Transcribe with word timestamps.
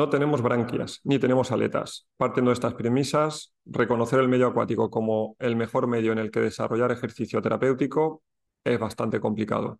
No 0.00 0.08
tenemos 0.08 0.40
branquias 0.40 1.02
ni 1.04 1.18
tenemos 1.18 1.52
aletas. 1.52 2.08
Partiendo 2.16 2.48
de 2.50 2.54
estas 2.54 2.72
premisas, 2.72 3.52
reconocer 3.66 4.18
el 4.18 4.28
medio 4.28 4.46
acuático 4.46 4.88
como 4.88 5.36
el 5.38 5.56
mejor 5.56 5.88
medio 5.88 6.12
en 6.12 6.18
el 6.18 6.30
que 6.30 6.40
desarrollar 6.40 6.90
ejercicio 6.90 7.42
terapéutico 7.42 8.22
es 8.64 8.78
bastante 8.78 9.20
complicado. 9.20 9.78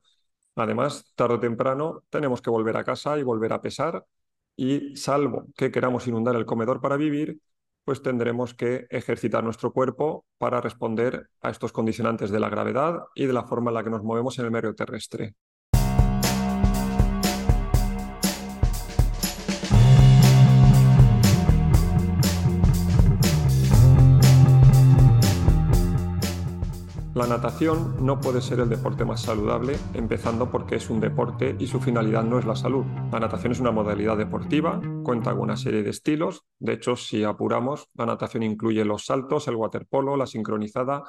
Además, 0.56 1.10
tarde 1.14 1.36
o 1.36 1.40
temprano 1.40 2.02
tenemos 2.10 2.42
que 2.42 2.50
volver 2.50 2.76
a 2.76 2.84
casa 2.84 3.18
y 3.18 3.22
volver 3.22 3.54
a 3.54 3.62
pesar 3.62 4.04
y 4.56 4.94
salvo 4.94 5.46
que 5.56 5.70
queramos 5.70 6.06
inundar 6.06 6.36
el 6.36 6.44
comedor 6.44 6.82
para 6.82 6.98
vivir, 6.98 7.40
pues 7.86 8.02
tendremos 8.02 8.52
que 8.52 8.88
ejercitar 8.90 9.42
nuestro 9.42 9.72
cuerpo 9.72 10.26
para 10.36 10.60
responder 10.60 11.30
a 11.40 11.48
estos 11.48 11.72
condicionantes 11.72 12.30
de 12.30 12.40
la 12.40 12.50
gravedad 12.50 13.04
y 13.14 13.24
de 13.24 13.32
la 13.32 13.44
forma 13.44 13.70
en 13.70 13.74
la 13.76 13.84
que 13.84 13.90
nos 13.90 14.04
movemos 14.04 14.38
en 14.38 14.44
el 14.44 14.50
medio 14.50 14.74
terrestre. 14.74 15.34
La 27.12 27.26
natación 27.26 28.06
no 28.06 28.20
puede 28.20 28.40
ser 28.40 28.60
el 28.60 28.68
deporte 28.68 29.04
más 29.04 29.22
saludable, 29.22 29.76
empezando 29.94 30.48
porque 30.48 30.76
es 30.76 30.90
un 30.90 31.00
deporte 31.00 31.56
y 31.58 31.66
su 31.66 31.80
finalidad 31.80 32.22
no 32.22 32.38
es 32.38 32.44
la 32.44 32.54
salud. 32.54 32.84
La 33.10 33.18
natación 33.18 33.50
es 33.50 33.58
una 33.58 33.72
modalidad 33.72 34.16
deportiva, 34.16 34.80
cuenta 35.02 35.32
con 35.32 35.40
una 35.40 35.56
serie 35.56 35.82
de 35.82 35.90
estilos. 35.90 36.44
De 36.60 36.74
hecho, 36.74 36.94
si 36.94 37.24
apuramos, 37.24 37.88
la 37.94 38.06
natación 38.06 38.44
incluye 38.44 38.84
los 38.84 39.06
saltos, 39.06 39.48
el 39.48 39.56
waterpolo, 39.56 40.16
la 40.16 40.26
sincronizada. 40.26 41.02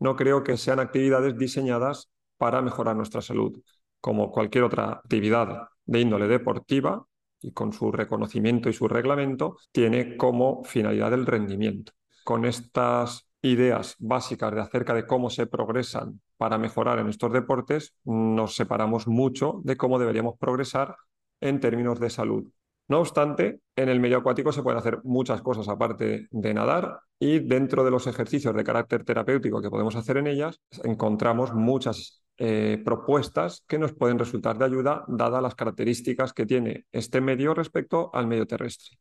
No 0.00 0.16
creo 0.16 0.42
que 0.42 0.56
sean 0.56 0.80
actividades 0.80 1.38
diseñadas 1.38 2.10
para 2.38 2.60
mejorar 2.60 2.96
nuestra 2.96 3.22
salud. 3.22 3.62
Como 4.00 4.32
cualquier 4.32 4.64
otra 4.64 4.94
actividad 4.94 5.68
de 5.84 6.00
índole 6.00 6.26
deportiva, 6.26 7.06
y 7.40 7.52
con 7.52 7.72
su 7.72 7.92
reconocimiento 7.92 8.68
y 8.68 8.72
su 8.72 8.88
reglamento, 8.88 9.58
tiene 9.70 10.16
como 10.16 10.64
finalidad 10.64 11.12
el 11.12 11.24
rendimiento. 11.24 11.92
Con 12.24 12.44
estas 12.44 13.25
ideas 13.42 13.96
básicas 13.98 14.54
de 14.54 14.60
acerca 14.60 14.94
de 14.94 15.06
cómo 15.06 15.30
se 15.30 15.46
progresan 15.46 16.20
para 16.36 16.58
mejorar 16.58 16.98
en 16.98 17.08
estos 17.08 17.32
deportes, 17.32 17.94
nos 18.04 18.56
separamos 18.56 19.06
mucho 19.06 19.60
de 19.64 19.76
cómo 19.76 19.98
deberíamos 19.98 20.36
progresar 20.38 20.96
en 21.40 21.60
términos 21.60 22.00
de 22.00 22.10
salud. 22.10 22.50
No 22.88 23.00
obstante, 23.00 23.60
en 23.74 23.88
el 23.88 23.98
medio 23.98 24.18
acuático 24.18 24.52
se 24.52 24.62
pueden 24.62 24.78
hacer 24.78 25.00
muchas 25.02 25.42
cosas 25.42 25.68
aparte 25.68 26.28
de 26.30 26.54
nadar 26.54 27.00
y 27.18 27.40
dentro 27.40 27.84
de 27.84 27.90
los 27.90 28.06
ejercicios 28.06 28.54
de 28.54 28.62
carácter 28.62 29.04
terapéutico 29.04 29.60
que 29.60 29.70
podemos 29.70 29.96
hacer 29.96 30.18
en 30.18 30.28
ellas, 30.28 30.60
encontramos 30.84 31.52
muchas 31.52 32.22
eh, 32.38 32.80
propuestas 32.84 33.64
que 33.66 33.78
nos 33.78 33.92
pueden 33.92 34.18
resultar 34.18 34.58
de 34.58 34.66
ayuda 34.66 35.04
dadas 35.08 35.42
las 35.42 35.54
características 35.54 36.32
que 36.32 36.46
tiene 36.46 36.84
este 36.92 37.20
medio 37.20 37.54
respecto 37.54 38.10
al 38.14 38.26
medio 38.28 38.46
terrestre. 38.46 38.98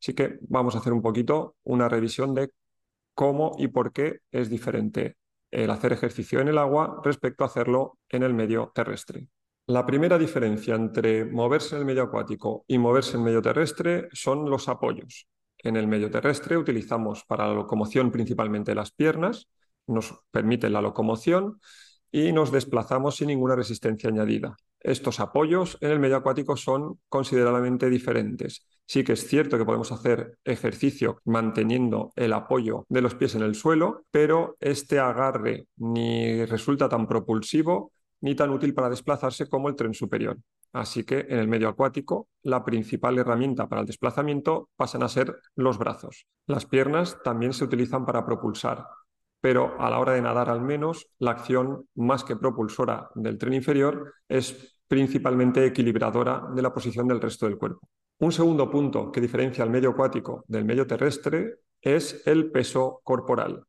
Así 0.00 0.14
que 0.14 0.38
vamos 0.42 0.74
a 0.74 0.78
hacer 0.78 0.92
un 0.92 1.00
poquito 1.00 1.54
una 1.62 1.88
revisión 1.88 2.34
de 2.34 2.50
cómo 3.14 3.54
y 3.58 3.68
por 3.68 3.92
qué 3.92 4.20
es 4.30 4.50
diferente 4.50 5.16
el 5.50 5.70
hacer 5.70 5.92
ejercicio 5.92 6.40
en 6.40 6.48
el 6.48 6.58
agua 6.58 7.00
respecto 7.04 7.44
a 7.44 7.46
hacerlo 7.46 7.98
en 8.08 8.22
el 8.22 8.34
medio 8.34 8.72
terrestre. 8.74 9.28
La 9.66 9.86
primera 9.86 10.18
diferencia 10.18 10.74
entre 10.74 11.24
moverse 11.24 11.74
en 11.74 11.80
el 11.80 11.86
medio 11.86 12.02
acuático 12.02 12.64
y 12.66 12.78
moverse 12.78 13.12
en 13.12 13.20
el 13.20 13.24
medio 13.26 13.42
terrestre 13.42 14.08
son 14.12 14.50
los 14.50 14.68
apoyos. 14.68 15.28
En 15.58 15.76
el 15.76 15.86
medio 15.86 16.10
terrestre 16.10 16.56
utilizamos 16.56 17.24
para 17.24 17.46
la 17.46 17.54
locomoción 17.54 18.10
principalmente 18.10 18.74
las 18.74 18.90
piernas, 18.90 19.48
nos 19.86 20.14
permite 20.30 20.68
la 20.68 20.80
locomoción 20.80 21.60
y 22.10 22.32
nos 22.32 22.50
desplazamos 22.50 23.16
sin 23.16 23.28
ninguna 23.28 23.54
resistencia 23.54 24.10
añadida. 24.10 24.56
Estos 24.82 25.20
apoyos 25.20 25.78
en 25.80 25.92
el 25.92 26.00
medio 26.00 26.16
acuático 26.16 26.56
son 26.56 26.98
considerablemente 27.08 27.88
diferentes. 27.88 28.66
Sí 28.84 29.04
que 29.04 29.12
es 29.12 29.26
cierto 29.26 29.56
que 29.56 29.64
podemos 29.64 29.92
hacer 29.92 30.38
ejercicio 30.44 31.20
manteniendo 31.24 32.12
el 32.16 32.32
apoyo 32.32 32.84
de 32.88 33.00
los 33.00 33.14
pies 33.14 33.34
en 33.36 33.42
el 33.42 33.54
suelo, 33.54 34.04
pero 34.10 34.56
este 34.60 34.98
agarre 34.98 35.66
ni 35.76 36.44
resulta 36.44 36.88
tan 36.88 37.06
propulsivo 37.06 37.92
ni 38.20 38.34
tan 38.34 38.50
útil 38.50 38.74
para 38.74 38.90
desplazarse 38.90 39.48
como 39.48 39.68
el 39.68 39.76
tren 39.76 39.94
superior. 39.94 40.38
Así 40.72 41.04
que 41.04 41.26
en 41.28 41.38
el 41.38 41.48
medio 41.48 41.68
acuático 41.68 42.28
la 42.42 42.64
principal 42.64 43.18
herramienta 43.18 43.68
para 43.68 43.82
el 43.82 43.86
desplazamiento 43.86 44.70
pasan 44.76 45.02
a 45.02 45.08
ser 45.08 45.36
los 45.54 45.78
brazos. 45.78 46.26
Las 46.46 46.66
piernas 46.66 47.18
también 47.22 47.52
se 47.52 47.64
utilizan 47.64 48.06
para 48.06 48.24
propulsar, 48.24 48.86
pero 49.40 49.78
a 49.80 49.90
la 49.90 49.98
hora 49.98 50.12
de 50.12 50.22
nadar 50.22 50.48
al 50.48 50.62
menos 50.62 51.08
la 51.18 51.32
acción 51.32 51.88
más 51.94 52.24
que 52.24 52.36
propulsora 52.36 53.10
del 53.14 53.38
tren 53.38 53.54
inferior 53.54 54.14
es 54.28 54.71
principalmente 54.92 55.64
equilibradora 55.64 56.50
de 56.54 56.60
la 56.60 56.70
posición 56.70 57.08
del 57.08 57.18
resto 57.18 57.46
del 57.46 57.56
cuerpo. 57.56 57.88
Un 58.18 58.30
segundo 58.30 58.70
punto 58.70 59.10
que 59.10 59.22
diferencia 59.22 59.64
el 59.64 59.70
medio 59.70 59.88
acuático 59.88 60.44
del 60.48 60.66
medio 60.66 60.86
terrestre 60.86 61.60
es 61.80 62.26
el 62.26 62.50
peso 62.50 63.00
corporal. 63.02 63.64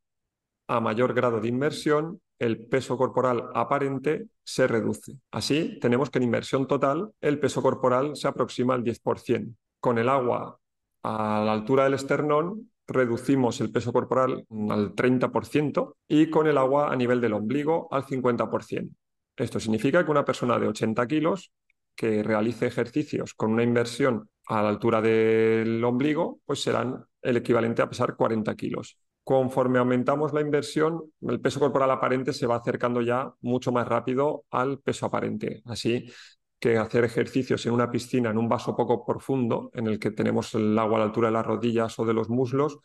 A 0.67 0.81
mayor 0.81 1.13
grado 1.13 1.39
de 1.39 1.47
inmersión, 1.47 2.19
el 2.39 2.65
peso 2.67 2.97
corporal 2.97 3.51
aparente 3.53 4.27
se 4.43 4.67
reduce. 4.67 5.13
Así, 5.31 5.79
tenemos 5.79 6.09
que 6.09 6.17
en 6.17 6.25
inmersión 6.25 6.67
total 6.67 7.13
el 7.21 7.39
peso 7.39 7.61
corporal 7.61 8.17
se 8.17 8.27
aproxima 8.27 8.73
al 8.73 8.83
10%. 8.83 9.55
Con 9.79 9.99
el 9.99 10.09
agua 10.09 10.59
a 11.03 11.41
la 11.45 11.53
altura 11.53 11.85
del 11.85 11.93
esternón 11.93 12.69
reducimos 12.85 13.61
el 13.61 13.71
peso 13.71 13.93
corporal 13.93 14.45
al 14.69 14.93
30% 14.93 15.95
y 16.05 16.29
con 16.29 16.47
el 16.47 16.57
agua 16.57 16.91
a 16.91 16.97
nivel 16.97 17.21
del 17.21 17.31
ombligo 17.31 17.87
al 17.91 18.03
50%. 18.03 18.93
Esto 19.35 19.59
significa 19.59 20.03
que 20.03 20.11
una 20.11 20.25
persona 20.25 20.59
de 20.59 20.67
80 20.67 21.07
kilos 21.07 21.51
que 21.95 22.23
realice 22.23 22.67
ejercicios 22.67 23.33
con 23.33 23.51
una 23.51 23.63
inversión 23.63 24.29
a 24.47 24.61
la 24.61 24.69
altura 24.69 25.01
del 25.01 25.83
ombligo, 25.83 26.39
pues 26.45 26.61
serán 26.61 27.05
el 27.21 27.37
equivalente 27.37 27.81
a 27.81 27.89
pesar 27.89 28.15
40 28.15 28.55
kilos. 28.55 28.97
Conforme 29.23 29.79
aumentamos 29.79 30.33
la 30.33 30.41
inversión, 30.41 31.01
el 31.21 31.39
peso 31.39 31.59
corporal 31.59 31.89
aparente 31.91 32.33
se 32.33 32.45
va 32.45 32.57
acercando 32.57 33.01
ya 33.01 33.33
mucho 33.41 33.71
más 33.71 33.87
rápido 33.87 34.45
al 34.51 34.79
peso 34.79 35.05
aparente. 35.05 35.61
Así 35.65 36.11
que 36.59 36.77
hacer 36.77 37.05
ejercicios 37.05 37.65
en 37.65 37.73
una 37.73 37.89
piscina, 37.89 38.31
en 38.31 38.37
un 38.37 38.49
vaso 38.49 38.75
poco 38.75 39.05
profundo, 39.05 39.69
en 39.73 39.87
el 39.87 39.99
que 39.99 40.11
tenemos 40.11 40.53
el 40.55 40.77
agua 40.77 40.97
a 40.97 40.99
la 40.99 41.05
altura 41.05 41.27
de 41.29 41.33
las 41.33 41.45
rodillas 41.45 41.97
o 41.99 42.05
de 42.05 42.13
los 42.13 42.29
muslos, 42.29 42.79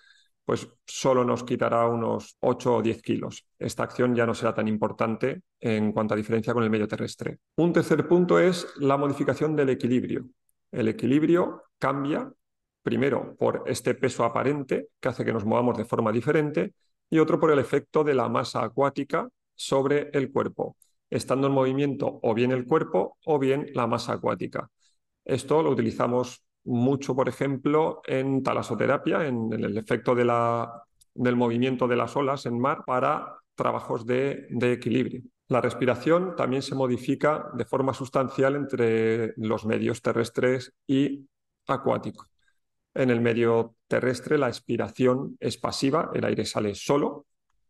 pues 0.48 0.66
solo 0.86 1.26
nos 1.26 1.44
quitará 1.44 1.86
unos 1.86 2.38
8 2.40 2.76
o 2.76 2.80
10 2.80 3.02
kilos. 3.02 3.46
Esta 3.58 3.82
acción 3.82 4.14
ya 4.14 4.24
no 4.24 4.32
será 4.32 4.54
tan 4.54 4.66
importante 4.66 5.42
en 5.60 5.92
cuanto 5.92 6.14
a 6.14 6.16
diferencia 6.16 6.54
con 6.54 6.62
el 6.62 6.70
medio 6.70 6.88
terrestre. 6.88 7.40
Un 7.56 7.70
tercer 7.70 8.08
punto 8.08 8.38
es 8.38 8.66
la 8.78 8.96
modificación 8.96 9.54
del 9.54 9.68
equilibrio. 9.68 10.24
El 10.72 10.88
equilibrio 10.88 11.64
cambia 11.78 12.32
primero 12.82 13.36
por 13.38 13.64
este 13.66 13.94
peso 13.94 14.24
aparente 14.24 14.88
que 14.98 15.10
hace 15.10 15.22
que 15.22 15.34
nos 15.34 15.44
movamos 15.44 15.76
de 15.76 15.84
forma 15.84 16.10
diferente 16.12 16.72
y 17.10 17.18
otro 17.18 17.38
por 17.38 17.50
el 17.50 17.58
efecto 17.58 18.02
de 18.02 18.14
la 18.14 18.30
masa 18.30 18.64
acuática 18.64 19.28
sobre 19.54 20.08
el 20.14 20.32
cuerpo 20.32 20.78
estando 21.10 21.48
en 21.48 21.52
movimiento 21.52 22.20
o 22.22 22.32
bien 22.32 22.52
el 22.52 22.64
cuerpo 22.64 23.18
o 23.26 23.38
bien 23.38 23.66
la 23.74 23.86
masa 23.86 24.14
acuática. 24.14 24.70
Esto 25.26 25.62
lo 25.62 25.72
utilizamos 25.72 26.42
mucho, 26.64 27.14
por 27.14 27.28
ejemplo, 27.28 28.02
en 28.06 28.42
talasoterapia, 28.42 29.26
en, 29.26 29.52
el 29.52 29.76
efecto 29.76 30.14
de 30.14 30.24
la, 30.24 30.84
del 31.14 31.36
movimiento 31.36 31.88
de 31.88 31.96
las 31.96 32.16
olas 32.16 32.46
en 32.46 32.58
mar 32.58 32.82
para 32.86 33.36
trabajos 33.54 34.06
de, 34.06 34.46
de 34.50 34.72
equilibrio. 34.72 35.22
La 35.48 35.60
respiración 35.60 36.36
también 36.36 36.62
se 36.62 36.74
modifica 36.74 37.50
de 37.54 37.64
forma 37.64 37.94
sustancial 37.94 38.54
entre 38.54 39.32
los 39.36 39.64
medios 39.64 40.02
terrestres 40.02 40.74
y 40.86 41.26
acuáticos. 41.66 42.26
En 42.94 43.10
el 43.10 43.20
medio 43.20 43.76
terrestre 43.86 44.38
la 44.38 44.48
expiración 44.48 45.36
es 45.40 45.56
pasiva, 45.56 46.10
el 46.14 46.24
aire 46.24 46.44
sale 46.44 46.74
solo, 46.74 47.26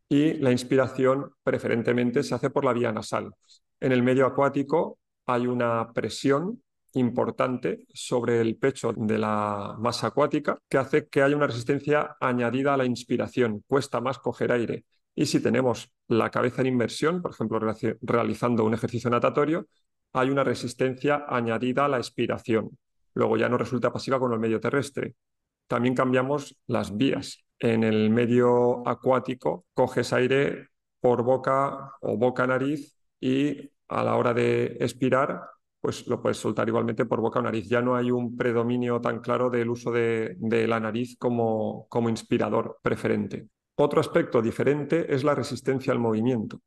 y 0.08 0.34
la 0.34 0.50
inspiración 0.50 1.32
preferentemente 1.42 2.22
se 2.22 2.34
hace 2.34 2.50
por 2.50 2.64
la 2.64 2.72
vía 2.72 2.92
nasal. 2.92 3.32
En 3.80 3.92
el 3.92 4.02
medio 4.02 4.26
acuático 4.26 4.98
hay 5.26 5.46
una 5.46 5.92
presión 5.92 6.62
importante 6.94 7.86
sobre 7.92 8.40
el 8.40 8.56
pecho 8.56 8.92
de 8.96 9.18
la 9.18 9.76
masa 9.78 10.08
acuática 10.08 10.58
que 10.68 10.78
hace 10.78 11.08
que 11.08 11.22
haya 11.22 11.36
una 11.36 11.46
resistencia 11.46 12.16
añadida 12.20 12.74
a 12.74 12.76
la 12.76 12.84
inspiración. 12.84 13.62
Cuesta 13.66 14.00
más 14.00 14.18
coger 14.18 14.52
aire. 14.52 14.84
Y 15.14 15.26
si 15.26 15.40
tenemos 15.40 15.90
la 16.08 16.30
cabeza 16.30 16.62
en 16.62 16.68
inversión, 16.68 17.20
por 17.22 17.32
ejemplo, 17.32 17.60
realizando 18.02 18.64
un 18.64 18.74
ejercicio 18.74 19.10
natatorio, 19.10 19.66
hay 20.12 20.30
una 20.30 20.44
resistencia 20.44 21.24
añadida 21.28 21.84
a 21.84 21.88
la 21.88 21.98
expiración. 21.98 22.78
Luego 23.14 23.36
ya 23.36 23.48
no 23.48 23.58
resulta 23.58 23.92
pasiva 23.92 24.18
con 24.18 24.32
el 24.32 24.38
medio 24.38 24.60
terrestre. 24.60 25.14
También 25.66 25.94
cambiamos 25.94 26.56
las 26.66 26.96
vías 26.96 27.44
en 27.58 27.82
el 27.82 28.10
medio 28.10 28.86
acuático 28.88 29.66
coges 29.74 30.12
aire 30.12 30.68
por 31.00 31.22
boca 31.22 31.92
o 32.00 32.16
boca-nariz 32.16 32.94
y 33.20 33.70
a 33.88 34.04
la 34.04 34.16
hora 34.16 34.34
de 34.34 34.76
expirar, 34.80 35.42
pues 35.80 36.06
lo 36.06 36.20
puedes 36.20 36.38
soltar 36.38 36.68
igualmente 36.68 37.06
por 37.06 37.20
boca 37.20 37.38
o 37.38 37.42
nariz. 37.42 37.68
Ya 37.68 37.80
no 37.80 37.96
hay 37.96 38.10
un 38.10 38.36
predominio 38.36 39.00
tan 39.00 39.20
claro 39.20 39.50
del 39.50 39.70
uso 39.70 39.92
de, 39.92 40.36
la 40.68 40.80
nariz 40.80 41.16
como, 41.18 41.88
inspirador 42.08 42.78
preferente. 42.82 43.48
Otro 43.76 44.00
aspecto 44.00 44.42
diferente 44.42 45.14
es 45.14 45.24
la 45.24 45.34
resistencia 45.34 45.92
al 45.92 45.98
movimiento. 45.98 46.60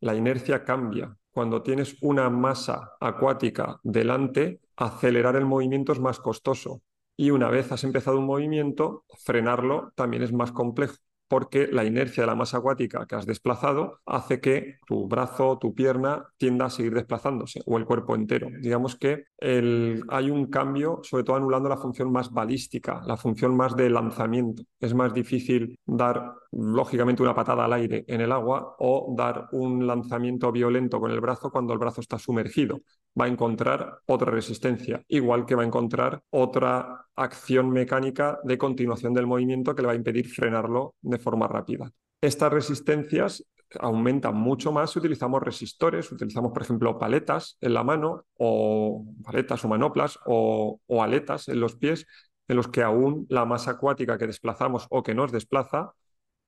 La 0.00 0.14
inercia 0.14 0.64
cambia. 0.64 1.16
Cuando 1.30 1.62
tienes 1.62 1.96
una 2.02 2.28
masa 2.30 2.92
acuática 3.00 3.78
delante, 3.82 4.60
acelerar 4.76 5.36
el 5.36 5.44
movimiento 5.44 5.92
es 5.92 6.00
más 6.00 6.18
costoso 6.18 6.82
y 7.16 7.30
una 7.30 7.48
vez 7.48 7.72
has 7.72 7.84
empezado 7.84 8.18
un 8.18 8.26
movimiento, 8.26 9.04
frenarlo 9.24 9.92
también 9.94 10.22
es 10.22 10.32
más 10.32 10.52
complejo 10.52 10.96
porque 11.28 11.66
la 11.66 11.84
inercia 11.84 12.22
de 12.22 12.26
la 12.28 12.34
masa 12.34 12.58
acuática 12.58 13.06
que 13.06 13.16
has 13.16 13.26
desplazado 13.26 14.00
hace 14.06 14.40
que 14.40 14.76
tu 14.86 15.08
brazo, 15.08 15.58
tu 15.58 15.74
pierna 15.74 16.28
tienda 16.36 16.66
a 16.66 16.70
seguir 16.70 16.94
desplazándose 16.94 17.62
o 17.66 17.78
el 17.78 17.84
cuerpo 17.84 18.14
entero. 18.14 18.48
Digamos 18.60 18.96
que 18.96 19.24
hay 19.40 20.30
un 20.30 20.46
cambio, 20.46 21.00
sobre 21.02 21.24
todo 21.24 21.36
anulando 21.36 21.68
la 21.68 21.76
función 21.76 22.12
más 22.12 22.32
balística, 22.32 23.02
la 23.06 23.16
función 23.16 23.56
más 23.56 23.76
de 23.76 23.90
lanzamiento. 23.90 24.62
Es 24.80 24.94
más 24.94 25.12
difícil 25.12 25.78
dar, 25.84 26.32
lógicamente, 26.56 27.22
una 27.22 27.34
patada 27.34 27.64
al 27.64 27.72
aire 27.74 28.04
en 28.08 28.20
el 28.20 28.32
agua 28.32 28.76
o 28.78 29.14
dar 29.16 29.48
un 29.52 29.86
lanzamiento 29.86 30.50
violento 30.50 30.98
con 30.98 31.10
el 31.10 31.20
brazo 31.20 31.50
cuando 31.50 31.72
el 31.72 31.78
brazo 31.78 32.00
está 32.00 32.18
sumergido. 32.18 32.80
Va 33.18 33.26
a 33.26 33.28
encontrar 33.28 33.98
otra 34.06 34.30
resistencia, 34.30 35.02
igual 35.08 35.44
que 35.44 35.54
va 35.54 35.62
a 35.62 35.66
encontrar 35.66 36.22
otra 36.30 37.06
acción 37.14 37.70
mecánica 37.70 38.38
de 38.42 38.56
continuación 38.56 39.12
del 39.12 39.26
movimiento 39.26 39.74
que 39.74 39.82
le 39.82 39.86
va 39.86 39.92
a 39.92 39.96
impedir 39.96 40.28
frenarlo 40.28 40.94
de 41.02 41.18
forma 41.18 41.46
rápida. 41.46 41.90
Estas 42.20 42.52
resistencias 42.52 43.44
aumentan 43.80 44.34
mucho 44.34 44.72
más 44.72 44.90
si 44.90 44.98
utilizamos 44.98 45.42
resistores, 45.42 46.10
utilizamos, 46.10 46.52
por 46.52 46.62
ejemplo, 46.62 46.98
paletas 46.98 47.58
en 47.60 47.74
la 47.74 47.84
mano 47.84 48.24
o 48.38 49.04
paletas 49.24 49.64
o 49.64 49.68
manoplas 49.68 50.18
o, 50.24 50.80
aletas 51.02 51.48
en 51.48 51.60
los 51.60 51.76
pies, 51.76 52.06
en 52.48 52.56
los 52.56 52.68
que 52.68 52.82
aún 52.82 53.26
la 53.28 53.44
masa 53.44 53.72
acuática 53.72 54.16
que 54.16 54.26
desplazamos 54.26 54.86
o 54.90 55.02
que 55.02 55.14
nos 55.14 55.32
desplaza 55.32 55.92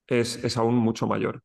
es, 0.08 0.42
es 0.44 0.56
aún 0.56 0.76
mucho 0.76 1.06
mayor. 1.06 1.42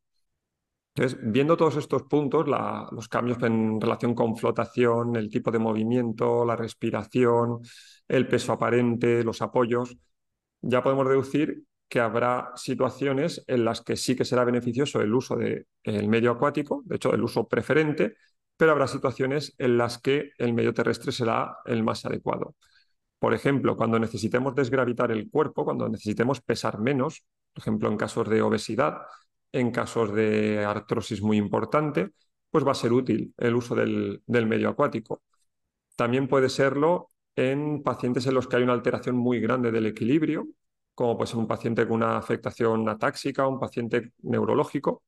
Entonces, 0.95 1.19
viendo 1.23 1.57
todos 1.57 1.75
estos 1.77 2.03
puntos, 2.03 2.45
los 2.91 3.07
cambios 3.09 3.41
en 3.41 3.81
relación 3.81 4.13
con 4.13 4.37
flotación, 4.37 5.15
el 5.15 5.29
tipo 5.29 5.49
de 5.51 5.57
movimiento, 5.59 6.45
la 6.45 6.55
respiración, 6.55 7.61
el 8.07 8.27
peso 8.27 8.53
aparente, 8.53 9.23
los 9.23 9.41
apoyos, 9.41 9.97
ya 10.61 10.83
podemos 10.83 11.07
deducir 11.07 11.63
que 11.89 11.99
habrá 11.99 12.51
situaciones 12.55 13.43
en 13.47 13.65
las 13.65 13.81
que 13.81 13.95
sí 13.95 14.15
que 14.15 14.25
será 14.25 14.43
beneficioso 14.45 15.01
el 15.01 15.13
uso 15.13 15.35
del 15.35 16.07
medio 16.07 16.31
acuático, 16.31 16.83
de 16.85 16.95
hecho 16.97 17.13
el 17.13 17.23
uso 17.23 17.47
preferente, 17.47 18.15
pero 18.55 18.71
habrá 18.71 18.87
situaciones 18.87 19.55
en 19.57 19.77
las 19.77 19.97
que 19.99 20.31
el 20.37 20.53
medio 20.53 20.73
terrestre 20.73 21.11
será 21.11 21.57
el 21.65 21.83
más 21.83 22.05
adecuado. 22.05 22.55
Por 23.23 23.33
ejemplo, 23.33 23.77
cuando 23.77 23.97
necesitemos 23.99 24.53
desgravitar 24.53 25.09
el 25.09 25.29
cuerpo, 25.31 25.63
cuando 25.63 25.87
necesitemos 25.87 26.41
pesar 26.41 26.79
menos, 26.79 27.23
por 27.53 27.61
ejemplo 27.61 27.87
en 27.87 27.95
casos 27.95 28.27
de 28.27 28.41
obesidad, 28.41 28.97
en 29.53 29.71
casos 29.71 30.13
de 30.13 30.65
artrosis 30.65 31.21
muy 31.21 31.37
importante, 31.37 32.09
pues 32.51 32.67
va 32.67 32.73
a 32.73 32.75
ser 32.75 32.91
útil 32.91 33.33
el 33.37 33.55
uso 33.55 33.75
del, 33.75 34.21
medio 34.27 34.67
acuático. 34.67 35.23
También 35.95 36.27
puede 36.27 36.49
serlo 36.49 37.11
en 37.33 37.81
pacientes 37.81 38.27
en 38.27 38.33
los 38.33 38.45
que 38.45 38.57
hay 38.57 38.63
una 38.63 38.73
alteración 38.73 39.15
muy 39.15 39.39
grande 39.39 39.71
del 39.71 39.85
equilibrio, 39.85 40.45
como 40.93 41.15
puede 41.15 41.29
ser 41.29 41.39
un 41.39 41.47
paciente 41.47 41.87
con 41.87 41.95
una 42.03 42.17
afectación 42.17 42.89
atáxica, 42.89 43.47
un 43.47 43.57
paciente 43.57 44.11
neurológico. 44.23 45.01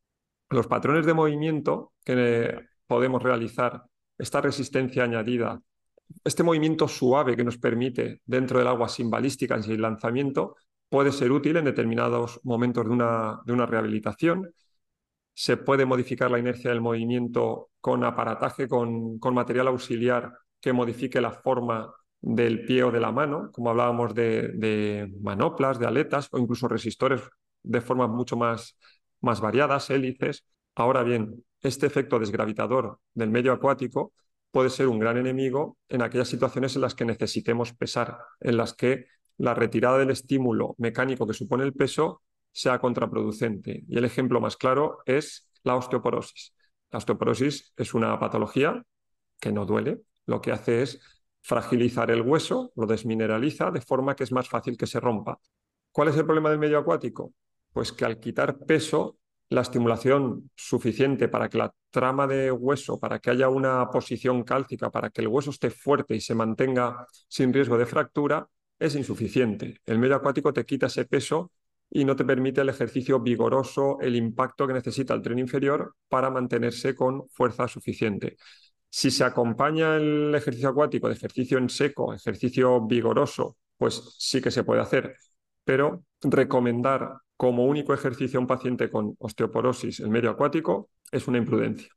Los 0.52 0.68
patrones 0.68 1.06
de 1.06 1.14
movimiento 1.14 1.92
que 2.06 2.62
podemos 2.88 3.22
realizar, 3.22 3.84
esta 4.18 4.40
resistencia 4.40 5.04
añadida, 5.04 5.62
este 6.24 6.44
movimiento 6.44 6.88
suave 6.88 7.36
que 7.36 7.44
nos 7.44 7.58
permite 7.58 8.22
dentro 8.26 8.60
del 8.60 8.68
agua 8.68 8.90
sin 8.90 9.10
balística, 9.10 9.62
sin 9.62 9.82
lanzamiento, 9.82 10.56
puede 10.90 11.12
ser 11.12 11.32
útil 11.32 11.58
en 11.58 11.66
determinados 11.66 12.40
momentos 12.44 12.86
de 12.86 12.92
una, 12.92 13.40
de 13.46 13.54
una 13.54 13.66
rehabilitación. 13.66 14.52
Se 15.34 15.58
puede 15.58 15.86
modificar 15.86 16.32
la 16.32 16.40
inercia 16.40 16.70
del 16.70 16.82
movimiento 16.82 17.70
con 17.82 18.04
aparataje, 18.04 18.68
con, 18.68 19.20
con 19.20 19.34
material 19.34 19.68
auxiliar 19.68 20.32
que 20.60 20.74
modifique 20.74 21.22
la 21.22 21.32
forma 21.32 21.94
del 22.22 22.66
pie 22.66 22.84
o 22.84 22.92
de 22.92 23.00
la 23.00 23.12
mano, 23.12 23.52
como 23.52 23.70
hablábamos 23.70 24.16
de, 24.16 24.50
de, 24.54 25.14
manoplas, 25.22 25.78
de 25.78 25.86
aletas 25.86 26.28
o 26.32 26.40
incluso 26.40 26.68
resistores 26.68 27.22
de 27.62 27.82
formas 27.82 28.10
mucho 28.10 28.36
más, 28.36 28.78
más 29.22 29.42
variadas, 29.42 29.90
hélices. 29.90 30.46
Ahora 30.76 31.04
bien, 31.04 31.44
este 31.62 31.86
efecto 31.86 32.18
desgravitador 32.18 33.00
del 33.14 33.30
medio 33.30 33.54
acuático 33.54 34.14
puede 34.56 34.70
ser 34.70 34.88
un 34.88 35.00
gran 35.00 35.18
enemigo 35.18 35.78
en 35.90 36.02
aquellas 36.02 36.30
situaciones 36.30 36.78
en 36.78 36.82
las 36.82 36.96
que 36.96 37.04
necesitemos 37.04 37.74
pesar, 37.74 38.20
en 38.40 38.56
las 38.56 38.74
que 38.74 39.08
la 39.36 39.54
retirada 39.54 39.98
del 39.98 40.12
estímulo 40.12 40.76
mecánico 40.78 41.28
que 41.28 41.34
supone 41.34 41.66
el 41.66 41.74
peso 41.74 42.22
sea 42.54 42.80
contraproducente. 42.80 43.84
Y 43.86 43.98
el 43.98 44.06
ejemplo 44.06 44.40
más 44.40 44.56
claro 44.56 45.00
es 45.06 45.52
la 45.64 45.76
osteoporosis. 45.76 46.56
La 46.90 47.00
osteoporosis 47.00 47.74
es 47.76 47.94
una 47.94 48.18
patología 48.18 48.82
que 49.42 49.52
no 49.52 49.66
duele, 49.66 50.00
lo 50.26 50.40
que 50.40 50.54
hace 50.54 50.84
es 50.84 51.02
fragilizar 51.42 52.10
el 52.10 52.22
hueso, 52.22 52.72
lo 52.78 52.88
desmineraliza 52.88 53.72
de 53.72 53.82
forma 53.82 54.16
que 54.16 54.24
es 54.24 54.32
más 54.32 54.48
fácil 54.48 54.78
que 54.78 54.88
se 54.88 55.02
rompa. 55.02 55.38
¿Cuál 55.92 56.08
es 56.08 56.16
el 56.16 56.24
problema 56.24 56.50
del 56.50 56.60
medio 56.60 56.78
acuático? 56.78 57.34
Pues 57.74 57.92
que 57.92 58.06
al 58.06 58.22
quitar 58.22 58.58
peso, 58.60 59.18
la 59.50 59.62
estimulación 59.62 60.50
suficiente 60.56 61.28
para 61.28 61.50
que 61.50 61.58
la 61.58 61.74
trama 61.92 62.28
de 62.28 62.52
hueso, 62.52 63.00
para 63.00 63.20
que 63.20 63.30
haya 63.30 63.50
una 63.50 63.90
posición 63.90 64.44
cálcica, 64.44 64.90
para 64.90 65.10
que 65.10 65.22
el 65.22 65.28
hueso 65.28 65.52
esté 65.52 65.70
fuerte 65.70 66.16
y 66.16 66.22
se 66.22 66.36
mantenga 66.36 67.06
sin 67.28 67.54
riesgo 67.54 67.78
de 67.78 67.86
fractura, 67.86 68.48
es 68.80 68.96
insuficiente. 68.96 69.80
El 69.86 70.00
medio 70.00 70.16
acuático 70.16 70.52
te 70.52 70.66
quita 70.66 70.88
ese 70.88 71.06
peso 71.06 71.52
y 71.90 72.04
no 72.04 72.16
te 72.16 72.26
permite 72.26 72.62
el 72.62 72.70
ejercicio 72.70 73.20
vigoroso, 73.20 73.98
el 74.02 74.16
impacto 74.16 74.68
que 74.68 74.74
necesita 74.74 75.14
el 75.14 75.22
tren 75.22 75.40
inferior 75.40 75.96
para 76.10 76.30
mantenerse 76.30 76.96
con 76.96 77.30
fuerza 77.30 77.68
suficiente. 77.68 78.38
Si 78.90 79.12
se 79.12 79.24
acompaña 79.24 79.98
el 79.98 80.34
ejercicio 80.34 80.70
acuático 80.70 81.08
de 81.08 81.16
ejercicio 81.16 81.58
en 81.58 81.70
seco, 81.70 82.14
ejercicio 82.14 82.82
vigoroso, 82.86 83.58
pues 83.78 84.16
sí 84.18 84.42
que 84.42 84.52
se 84.52 84.64
puede 84.64 84.82
hacer. 84.82 85.16
Pero 85.64 86.04
recomendar 86.22 87.18
como 87.38 87.66
único 87.66 87.94
ejercicio 87.94 88.40
a 88.40 88.42
un 88.42 88.48
paciente 88.48 88.90
con 88.90 89.16
osteoporosis 89.20 90.00
el 90.00 90.10
medio 90.10 90.30
acuático 90.32 90.90
es 91.12 91.28
una 91.28 91.38
imprudencia. 91.38 91.90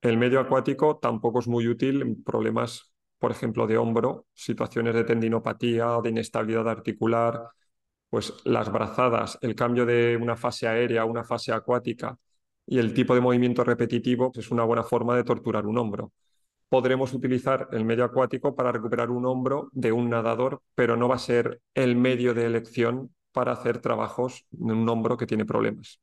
El 0.00 0.16
medio 0.18 0.40
acuático 0.40 0.98
tampoco 0.98 1.40
es 1.40 1.48
muy 1.48 1.66
útil 1.68 2.02
en 2.02 2.22
problemas 2.22 2.92
por 3.18 3.30
ejemplo, 3.32 3.66
de 3.66 3.76
hombro, 3.78 4.26
situaciones 4.34 4.94
de 4.94 5.04
tendinopatía 5.04 5.98
de 6.02 6.10
inestabilidad 6.10 6.68
articular, 6.68 7.48
pues 8.10 8.34
las 8.44 8.70
brazadas, 8.72 9.38
el 9.42 9.54
cambio 9.54 9.86
de 9.86 10.16
una 10.20 10.36
fase 10.36 10.68
aérea 10.68 11.02
a 11.02 11.04
una 11.04 11.24
fase 11.24 11.52
acuática 11.52 12.18
y 12.66 12.78
el 12.78 12.94
tipo 12.94 13.14
de 13.14 13.20
movimiento 13.20 13.64
repetitivo 13.64 14.32
es 14.34 14.50
una 14.50 14.64
buena 14.64 14.84
forma 14.84 15.16
de 15.16 15.24
torturar 15.24 15.66
un 15.66 15.78
hombro. 15.78 16.12
Podremos 16.68 17.14
utilizar 17.14 17.68
el 17.72 17.84
medio 17.84 18.04
acuático 18.04 18.54
para 18.54 18.72
recuperar 18.72 19.10
un 19.10 19.26
hombro 19.26 19.70
de 19.72 19.92
un 19.92 20.10
nadador, 20.10 20.62
pero 20.74 20.96
no 20.96 21.08
va 21.08 21.16
a 21.16 21.18
ser 21.18 21.60
el 21.74 21.96
medio 21.96 22.34
de 22.34 22.46
elección 22.46 23.14
para 23.32 23.52
hacer 23.52 23.80
trabajos 23.80 24.46
en 24.52 24.72
un 24.72 24.88
hombro 24.88 25.16
que 25.16 25.26
tiene 25.26 25.44
problemas. 25.44 26.00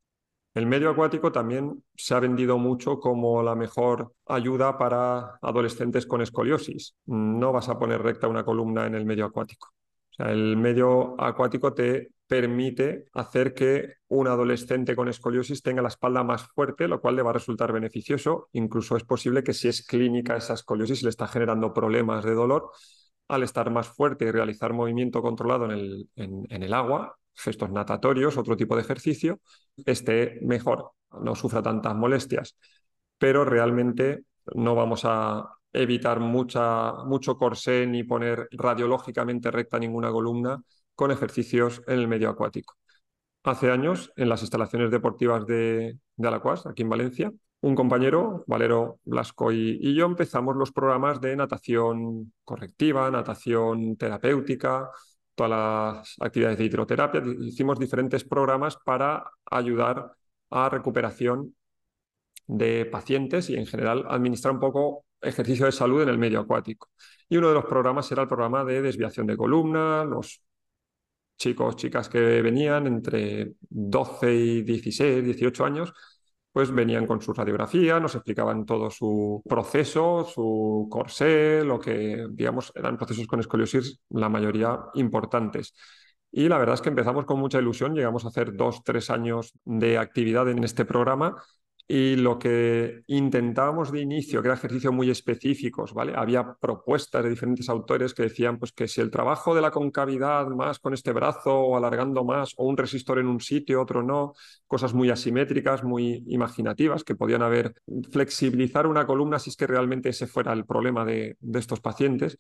El 0.56 0.68
medio 0.68 0.90
acuático 0.90 1.34
también 1.34 1.84
se 1.96 2.16
ha 2.16 2.20
vendido 2.22 2.58
mucho 2.58 2.98
como 3.00 3.44
la 3.44 3.56
mejor 3.56 4.14
ayuda 4.26 4.78
para 4.78 5.38
adolescentes 5.42 6.06
con 6.06 6.22
escoliosis. 6.22 6.96
No 7.08 7.52
vas 7.52 7.68
a 7.68 7.78
poner 7.78 8.02
recta 8.02 8.30
una 8.30 8.46
columna 8.46 8.86
en 8.86 8.96
el 8.96 9.06
medio 9.06 9.26
acuático. 9.26 9.74
el 10.18 10.56
medio 10.56 11.20
acuático 11.20 11.74
te 11.74 12.12
permite 12.26 13.06
hacer 13.14 13.54
que 13.54 13.96
un 14.08 14.28
adolescente 14.28 14.96
con 14.96 15.10
escoliosis 15.10 15.62
tenga 15.62 15.82
la 15.82 15.90
espalda 15.90 16.24
más 16.24 16.48
fuerte, 16.48 16.88
lo 16.88 17.02
cual 17.02 17.18
le 17.18 17.22
va 17.22 17.32
a 17.32 17.34
resultar 17.34 17.74
beneficioso. 17.74 18.48
Incluso 18.54 18.96
es 18.96 19.04
posible 19.04 19.44
que 19.44 19.54
si 19.54 19.68
es 19.68 19.86
clínica 19.86 20.38
esa 20.38 20.54
escoliosis 20.54 21.04
le 21.04 21.10
está 21.10 21.28
generando 21.28 21.74
problemas 21.74 22.24
de 22.24 22.34
dolor, 22.34 22.72
al 23.28 23.44
estar 23.44 23.72
más 23.72 23.88
fuerte 23.88 24.26
y 24.26 24.32
realizar 24.32 24.74
movimiento 24.74 25.22
controlado 25.22 25.66
en 25.72 26.46
el, 26.48 26.74
agua, 26.74 27.18
gestos 27.34 27.72
natatorios, 27.72 28.38
otro 28.38 28.56
tipo 28.56 28.76
de 28.76 28.82
ejercicio, 28.82 29.40
esté 29.86 30.40
mejor, 30.42 30.92
no 31.22 31.36
sufra 31.36 31.62
tantas 31.62 31.96
molestias. 31.96 32.58
Pero 33.18 33.46
realmente 33.46 34.26
no 34.54 34.76
vamos 34.76 35.02
a 35.06 35.50
evitar 35.74 36.20
mucho 36.20 37.38
corsé 37.38 37.88
ni 37.88 38.04
poner 38.04 38.48
radiológicamente 38.52 39.52
recta 39.52 39.80
ninguna 39.80 40.12
columna 40.12 40.62
con 40.94 41.12
ejercicios 41.12 41.82
en 41.88 42.00
el 42.00 42.08
medio 42.08 42.30
acuático. 42.30 42.76
Hace 43.44 43.70
años, 43.72 44.12
en 44.16 44.30
las 44.30 44.42
instalaciones 44.42 44.90
deportivas 44.92 45.46
de, 45.46 46.00
de 46.16 46.28
Alacuas, 46.28 46.66
aquí 46.66 46.82
en 46.82 46.90
Valencia, 46.90 47.32
un 47.66 47.76
compañero, 47.76 48.44
Valero 48.48 49.00
Blasco 49.06 49.52
y, 49.52 49.96
yo, 49.96 50.06
empezamos 50.06 50.56
los 50.56 50.72
programas 50.72 51.20
de 51.20 51.36
natación 51.36 52.32
correctiva, 52.44 53.10
natación 53.10 53.98
terapéutica, 53.98 54.92
todas 55.34 55.50
las 55.50 56.16
actividades 56.20 56.60
de 56.60 56.66
hidroterapia, 56.66 57.24
hicimos 57.42 57.80
diferentes 57.80 58.24
programas 58.24 58.78
para 58.78 59.24
ayudar 59.50 60.12
a 60.52 60.70
recuperación 60.70 61.56
de 62.46 62.86
pacientes 62.86 63.50
y 63.50 63.56
en 63.56 63.66
general 63.66 64.06
administrar 64.10 64.54
un 64.54 64.60
poco 64.60 65.06
ejercicio 65.20 65.66
de 65.66 65.72
salud 65.72 66.04
en 66.04 66.10
el 66.10 66.20
medio 66.20 66.42
acuático. 66.42 66.90
Y 67.28 67.38
uno 67.38 67.48
de 67.48 67.56
los 67.56 67.66
programas 67.66 68.12
era 68.12 68.22
el 68.22 68.28
programa 68.28 68.64
de 68.64 68.84
desviación 68.84 69.26
de 69.26 69.38
columna, 69.38 70.04
los 70.04 70.40
chicos, 71.38 71.76
chicas 71.76 72.10
que 72.10 72.20
venían 72.44 72.86
entre 72.86 73.54
12 73.60 74.34
y 74.36 74.62
16, 74.62 75.24
18 75.24 75.66
años, 75.66 75.94
pues 76.56 76.72
venían 76.72 77.06
con 77.06 77.22
su 77.22 77.34
radiografía, 77.34 78.00
nos 78.00 78.16
explicaban 78.16 78.66
todo 78.66 78.90
su 78.90 79.44
proceso, 79.46 80.24
su 80.24 80.88
corsé, 80.90 81.66
lo 81.66 81.78
que, 81.78 82.28
digamos, 82.32 82.72
eran 82.76 82.96
procesos 82.96 83.28
con 83.28 83.42
escoliosis, 83.42 84.00
la 84.12 84.30
mayoría 84.30 84.80
importantes. 84.94 85.76
Y 86.32 86.48
la 86.48 86.58
verdad 86.58 86.76
es 86.76 86.82
que 86.82 86.88
empezamos 86.88 87.26
con 87.26 87.42
mucha 87.42 87.60
ilusión, 87.60 87.94
llegamos 87.94 88.24
a 88.24 88.30
hacer 88.30 88.56
dos, 88.56 88.84
tres 88.86 89.10
años 89.10 89.52
de 89.66 89.98
actividad 89.98 90.48
en 90.48 90.64
este 90.64 90.86
programa 90.86 91.36
y 91.88 92.16
lo 92.16 92.40
que 92.40 93.04
intentábamos 93.08 93.92
de 93.92 94.02
inicio, 94.02 94.42
que 94.42 94.48
era 94.48 94.56
ejercicios 94.56 94.92
muy 94.92 95.12
específicos, 95.12 95.94
¿vale? 95.94 96.14
Había 96.16 96.56
propuestas 96.60 97.24
de 97.24 97.30
diferentes 97.30 97.70
autores 97.70 98.16
que 98.16 98.24
decían 98.24 98.58
pues, 98.58 98.72
que 98.72 98.88
si 98.88 99.02
el 99.02 99.12
trabajo 99.12 99.54
de 99.54 99.62
la 99.62 99.70
concavidad 99.70 100.48
más 100.48 100.80
con 100.80 100.96
este 100.96 101.12
brazo 101.12 101.54
o 101.54 101.78
alargando 101.78 102.24
más, 102.24 102.54
o 102.58 102.66
un 102.66 102.76
resistor 102.78 103.20
en 103.20 103.28
un 103.28 103.40
sitio, 103.40 103.82
otro 103.82 104.02
no, 104.02 104.34
cosas 104.66 104.96
muy 104.96 105.12
asimétricas, 105.12 105.84
muy 105.84 106.24
imaginativas, 106.28 107.04
que 107.04 107.16
podían 107.16 107.44
haber 107.44 107.76
flexibilizar 108.12 108.88
una 108.88 109.06
columna 109.06 109.38
si 109.38 109.52
es 109.52 109.56
que 109.56 109.68
realmente 109.68 110.10
ese 110.10 110.26
fuera 110.26 110.54
el 110.54 110.66
problema 110.66 111.06
de, 111.06 111.38
estos 111.54 111.82
pacientes. 111.82 112.38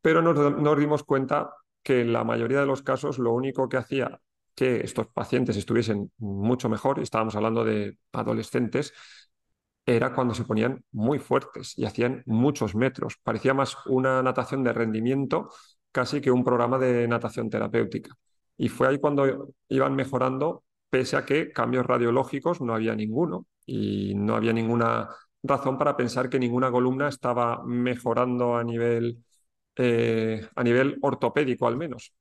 Pero 0.00 0.22
nos, 0.22 0.36
nos 0.58 0.78
dimos 0.78 1.04
cuenta 1.04 1.50
que 1.82 2.00
en 2.00 2.12
la 2.12 2.24
mayoría 2.24 2.60
de 2.60 2.66
los 2.66 2.82
casos 2.82 3.18
lo 3.18 3.32
único 3.32 3.68
que 3.68 3.76
hacía 3.76 4.20
que 4.58 4.80
estos 4.80 5.06
pacientes 5.06 5.56
estuviesen 5.56 6.10
mucho 6.18 6.68
mejor, 6.68 6.98
y 6.98 7.02
estábamos 7.02 7.36
hablando 7.36 7.64
de 7.64 7.96
adolescentes, 8.12 8.92
era 9.86 10.12
cuando 10.12 10.34
se 10.34 10.44
ponían 10.44 10.82
muy 10.90 11.20
fuertes 11.20 11.78
y 11.78 11.84
hacían 11.84 12.24
muchos 12.26 12.74
metros. 12.74 13.18
Parecía 13.22 13.54
más 13.54 13.76
una 13.86 14.20
natación 14.20 14.64
de 14.64 14.72
rendimiento 14.72 15.50
casi 15.92 16.20
que 16.20 16.32
un 16.32 16.42
programa 16.42 16.76
de 16.76 17.06
natación 17.06 17.48
terapéutica. 17.48 18.12
Y 18.56 18.68
fue 18.68 18.88
ahí 18.88 18.98
cuando 18.98 19.54
iban 19.68 19.94
mejorando, 19.94 20.64
pese 20.90 21.16
a 21.16 21.24
que 21.24 21.52
cambios 21.52 21.86
radiológicos 21.86 22.60
no 22.60 22.74
había 22.74 22.96
ninguno 22.96 23.46
y 23.64 24.14
no 24.16 24.34
había 24.34 24.52
ninguna 24.52 25.08
razón 25.40 25.78
para 25.78 25.96
pensar 25.96 26.28
que 26.28 26.40
ninguna 26.40 26.72
columna 26.72 27.08
estaba 27.08 27.62
mejorando 27.64 28.56
a 28.56 28.64
nivel, 28.64 29.24
eh, 29.76 30.48
a 30.56 30.64
nivel 30.64 30.98
ortopédico 31.00 31.68
al 31.68 31.76
menos 31.76 32.12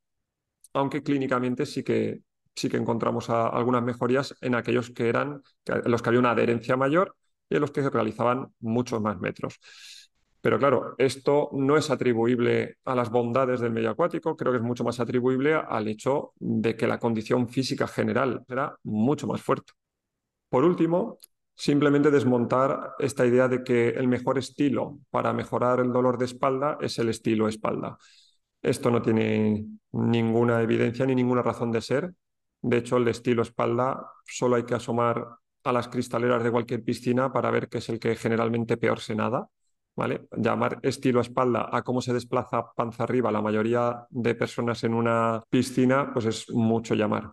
aunque 0.78 1.04
clínicamente 1.04 1.66
sí 1.66 1.84
que, 1.84 2.22
sí 2.56 2.70
que 2.70 2.78
encontramos 2.78 3.30
algunas 3.30 3.84
mejorías 3.84 4.36
en 4.42 4.56
aquellos 4.56 4.92
que 4.92 5.10
eran, 5.10 5.42
en 5.66 5.92
los 5.92 6.02
que 6.02 6.10
había 6.10 6.20
una 6.20 6.32
adherencia 6.32 6.78
mayor 6.78 7.16
y 7.50 7.56
en 7.56 7.62
los 7.62 7.72
que 7.72 7.82
se 7.82 7.90
realizaban 7.90 8.54
muchos 8.60 9.02
más 9.02 9.20
metros. 9.20 9.60
Pero 10.42 10.60
claro, 10.60 10.96
esto 10.98 11.50
no 11.54 11.78
es 11.78 11.90
atribuible 11.90 12.78
a 12.86 12.96
las 12.96 13.10
bondades 13.10 13.60
del 13.60 13.72
medio 13.72 13.90
acuático, 13.90 14.38
creo 14.38 14.52
que 14.52 14.60
es 14.60 14.64
mucho 14.64 14.84
más 14.84 15.00
atribuible 15.00 15.56
al 15.56 15.88
hecho 15.88 16.34
de 16.40 16.76
que 16.76 16.88
la 16.88 17.00
condición 17.00 17.50
física 17.50 17.88
general 17.88 18.44
era 18.48 18.76
mucho 18.84 19.28
más 19.28 19.42
fuerte. 19.42 19.74
Por 20.50 20.64
último, 20.64 21.20
simplemente 21.56 22.12
desmontar 22.12 22.94
esta 23.00 23.26
idea 23.26 23.48
de 23.48 23.64
que 23.64 23.90
el 23.90 24.08
mejor 24.08 24.38
estilo 24.38 25.00
para 25.10 25.34
mejorar 25.34 25.80
el 25.80 25.92
dolor 25.92 26.18
de 26.18 26.26
espalda 26.26 26.78
es 26.80 27.00
el 27.00 27.10
estilo 27.10 27.48
espalda. 27.48 27.98
Esto 28.68 28.92
no 28.92 29.02
tiene 29.02 29.66
ninguna 29.92 30.62
evidencia 30.62 31.06
ni 31.06 31.16
ninguna 31.16 31.42
razón 31.42 31.72
de 31.72 31.82
ser. 31.82 32.14
De 32.62 32.78
hecho, 32.78 32.98
el 32.98 33.08
estilo 33.08 33.42
espalda 33.42 34.12
solo 34.26 34.56
hay 34.58 34.64
que 34.64 34.76
asomar 34.76 35.26
a 35.64 35.72
las 35.72 35.88
cristaleras 35.88 36.44
de 36.44 36.52
cualquier 36.52 36.84
piscina 36.84 37.32
para 37.32 37.52
ver 37.52 37.70
que 37.70 37.78
es 37.80 37.90
el 37.90 38.00
que 38.00 38.16
generalmente 38.16 38.78
peor 38.78 39.00
se 39.00 39.16
nada. 39.16 39.48
¿vale? 39.98 40.28
Llamar 40.38 40.80
estilo 40.84 41.20
espalda 41.22 41.70
a 41.72 41.82
cómo 41.82 42.02
se 42.02 42.14
desplaza 42.14 42.72
panza 42.76 43.04
arriba 43.04 43.32
la 43.32 43.42
mayoría 43.42 44.06
de 44.10 44.36
personas 44.36 44.84
en 44.84 44.94
una 44.94 45.42
piscina, 45.50 46.12
pues 46.14 46.26
es 46.26 46.50
mucho 46.52 46.94
llamar. 46.94 47.32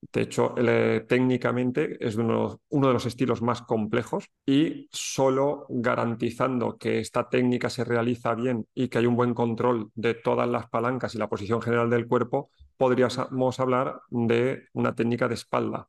De 0.00 0.22
hecho, 0.22 0.54
eh, 0.56 1.04
técnicamente 1.08 1.96
es 2.00 2.16
uno, 2.16 2.60
uno, 2.68 2.86
de 2.86 2.92
los 2.92 3.06
estilos 3.06 3.42
más 3.42 3.62
complejos 3.62 4.30
y 4.46 4.88
solo 4.92 5.66
garantizando 5.68 6.78
que 6.78 7.00
esta 7.00 7.28
técnica 7.28 7.68
se 7.68 7.84
realiza 7.84 8.34
bien 8.34 8.66
y 8.74 8.88
que 8.88 8.98
hay 8.98 9.06
un 9.06 9.16
buen 9.16 9.34
control 9.34 9.90
de 9.94 10.14
todas 10.14 10.48
las 10.48 10.68
palancas 10.68 11.14
y 11.14 11.18
la 11.18 11.28
posición 11.28 11.60
general 11.60 11.90
del 11.90 12.06
cuerpo, 12.06 12.50
podríamos 12.76 13.60
hablar 13.60 14.00
de 14.08 14.68
una 14.72 14.94
técnica 14.94 15.26
de 15.26 15.34
espalda. 15.34 15.88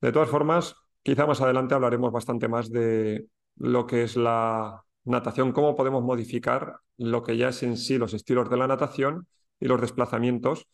De 0.00 0.12
todas 0.12 0.28
formas, 0.28 0.74
quizá 1.02 1.26
más 1.26 1.40
adelante 1.40 1.74
hablaremos 1.74 2.12
bastante 2.12 2.48
más 2.48 2.70
de 2.70 3.26
lo 3.56 3.86
que 3.86 4.02
es 4.02 4.16
la 4.16 4.82
natación, 5.04 5.52
cómo 5.52 5.76
podemos 5.76 6.02
modificar 6.02 6.80
lo 6.96 7.22
que 7.22 7.36
ya 7.36 7.48
es 7.48 7.62
en 7.62 7.76
sí 7.76 7.98
los 7.98 8.14
estilos 8.14 8.50
de 8.50 8.56
la 8.56 8.66
natación 8.66 9.26
y 9.60 9.66
los 9.66 9.80
desplazamientos 9.80 10.66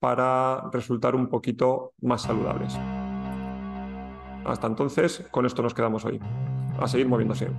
para 0.00 0.68
resultar 0.72 1.14
un 1.14 1.28
poquito 1.28 1.92
más 2.00 2.22
saludables. 2.22 2.78
Hasta 4.44 4.66
entonces, 4.66 5.26
con 5.30 5.46
esto 5.46 5.62
nos 5.62 5.74
quedamos 5.74 6.04
hoy. 6.04 6.20
A 6.80 6.86
seguir 6.86 7.08
moviéndose. 7.08 7.50